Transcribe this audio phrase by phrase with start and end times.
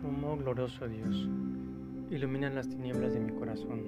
[0.00, 1.28] Sumo glorioso Dios,
[2.08, 3.82] ilumina las tinieblas de mi corazón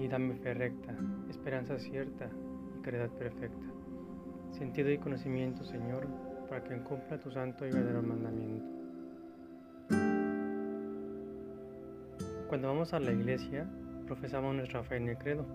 [0.00, 0.96] y dame fe recta,
[1.30, 2.28] esperanza cierta
[2.76, 3.66] y caridad perfecta,
[4.50, 6.08] sentido y conocimiento, Señor,
[6.48, 8.66] para que cumpla tu santo y verdadero mandamiento.
[12.48, 13.64] Cuando vamos a la iglesia,
[14.06, 15.46] profesamos nuestra fe en el credo.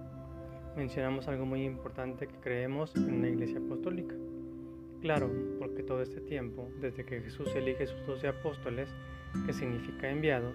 [0.77, 4.15] Mencionamos algo muy importante que creemos en una iglesia apostólica.
[5.01, 8.87] Claro, porque todo este tiempo, desde que Jesús elige sus doce apóstoles,
[9.47, 10.53] que significa enviados,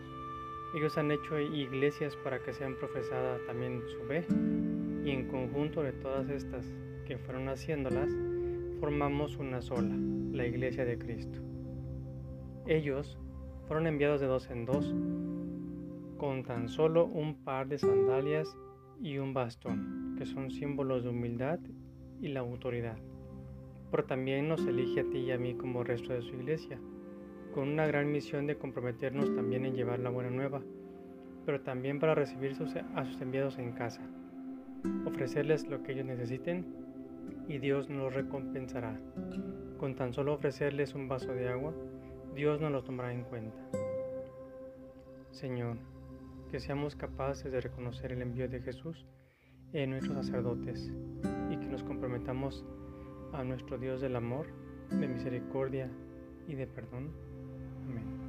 [0.77, 4.25] ellos han hecho iglesias para que sean profesadas también su fe,
[5.05, 6.65] y en conjunto de todas estas
[7.07, 8.09] que fueron haciéndolas,
[8.79, 9.97] formamos una sola,
[10.31, 11.41] la iglesia de Cristo.
[12.69, 13.19] Ellos
[13.67, 14.95] fueron enviados de dos en dos,
[16.19, 18.57] con tan solo un par de sandalias
[19.01, 21.59] y un bastón, que son símbolos de humildad
[22.21, 22.97] y la autoridad
[23.91, 26.79] pero también nos elige a ti y a mí como resto de su iglesia,
[27.55, 30.63] con una gran misión de comprometernos también en llevar la buena nueva,
[31.45, 32.53] pero también para recibir
[32.95, 34.03] a sus enviados en casa,
[35.07, 36.67] ofrecerles lo que ellos necesiten
[37.49, 39.01] y Dios nos recompensará.
[39.79, 41.75] Con tan solo ofrecerles un vaso de agua,
[42.35, 43.59] Dios nos lo tomará en cuenta.
[45.31, 45.77] Señor,
[46.51, 49.07] que seamos capaces de reconocer el envío de Jesús
[49.73, 50.93] en nuestros sacerdotes
[51.51, 52.65] y que nos comprometamos
[53.33, 54.47] a nuestro Dios del amor,
[54.91, 55.91] de misericordia
[56.47, 57.11] y de perdón.
[57.85, 58.26] Amén.